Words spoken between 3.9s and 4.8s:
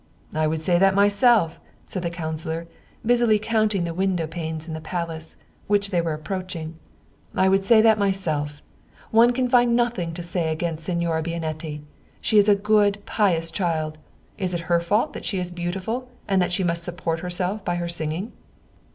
window panes in